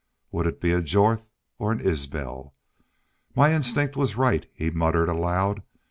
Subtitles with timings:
[0.31, 1.29] Would it be a Jorth
[1.59, 2.55] or an Isbel?
[3.35, 5.61] "My instinct was right," he muttered, aloud.